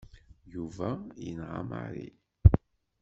[0.53, 0.89] Yuba
[1.25, 2.07] yenɣa Mary.